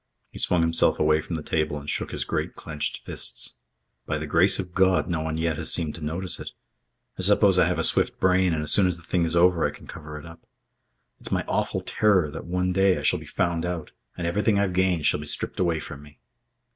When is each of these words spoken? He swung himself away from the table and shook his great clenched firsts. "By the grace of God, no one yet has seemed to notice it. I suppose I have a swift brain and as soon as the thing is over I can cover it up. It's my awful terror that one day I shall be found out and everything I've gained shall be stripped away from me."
He 0.31 0.39
swung 0.39 0.61
himself 0.61 0.97
away 0.97 1.21
from 1.21 1.35
the 1.35 1.43
table 1.43 1.77
and 1.79 1.87
shook 1.87 2.09
his 2.09 2.25
great 2.25 2.55
clenched 2.55 3.05
firsts. 3.05 3.53
"By 4.07 4.17
the 4.17 4.25
grace 4.25 4.57
of 4.57 4.73
God, 4.73 5.07
no 5.07 5.21
one 5.21 5.37
yet 5.37 5.57
has 5.59 5.71
seemed 5.71 5.93
to 5.93 6.01
notice 6.03 6.39
it. 6.39 6.49
I 7.19 7.21
suppose 7.21 7.59
I 7.59 7.67
have 7.67 7.77
a 7.77 7.83
swift 7.83 8.19
brain 8.19 8.51
and 8.51 8.63
as 8.63 8.71
soon 8.71 8.87
as 8.87 8.97
the 8.97 9.03
thing 9.03 9.25
is 9.25 9.35
over 9.35 9.63
I 9.63 9.69
can 9.69 9.85
cover 9.85 10.17
it 10.17 10.25
up. 10.25 10.43
It's 11.19 11.31
my 11.31 11.45
awful 11.47 11.81
terror 11.81 12.31
that 12.31 12.45
one 12.47 12.73
day 12.73 12.97
I 12.97 13.03
shall 13.03 13.19
be 13.19 13.27
found 13.27 13.63
out 13.63 13.91
and 14.17 14.25
everything 14.25 14.57
I've 14.57 14.73
gained 14.73 15.05
shall 15.05 15.19
be 15.19 15.27
stripped 15.27 15.59
away 15.59 15.77
from 15.79 16.01
me." 16.01 16.17